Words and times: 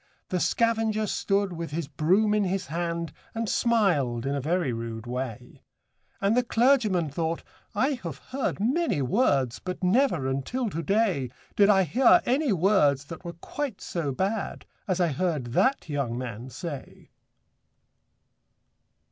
The 0.29 0.39
scavenger 0.39 1.05
stood 1.05 1.53
with 1.53 1.69
his 1.69 1.87
broom 1.87 2.33
in 2.33 2.43
his 2.45 2.65
hand, 2.65 3.13
And 3.35 3.47
smiled 3.47 4.25
in 4.25 4.33
a 4.33 4.41
very 4.41 4.73
rude 4.73 5.05
way; 5.05 5.61
And 6.19 6.35
the 6.35 6.41
clergyman 6.41 7.11
thought, 7.11 7.43
'I 7.75 7.99
have 8.01 8.17
heard 8.17 8.59
many 8.59 9.03
words, 9.03 9.59
But 9.59 9.83
never, 9.83 10.25
until 10.27 10.71
to 10.71 10.81
day, 10.81 11.29
Did 11.55 11.69
I 11.69 11.83
hear 11.83 12.23
any 12.25 12.51
words 12.51 13.05
that 13.05 13.23
were 13.23 13.33
quite 13.33 13.79
so 13.79 14.11
bad 14.11 14.65
As 14.87 14.99
I 14.99 15.09
heard 15.09 15.53
that 15.53 15.87
young 15.87 16.17
man 16.17 16.49
say.' 16.49 17.11